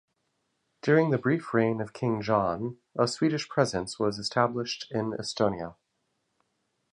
During 0.81 1.11
the 1.11 1.19
brief 1.19 1.53
reign 1.53 1.79
of 1.79 1.93
King 1.93 2.23
John, 2.23 2.77
a 2.97 3.07
Swedish 3.07 3.47
presence 3.47 3.99
was 3.99 4.17
established 4.17 4.87
in 4.89 5.11
Estonia. 5.11 5.75